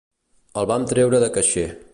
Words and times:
El 0.61 0.69
van 0.71 0.89
treure 0.95 1.23
de 1.25 1.31
caixer. 1.37 1.71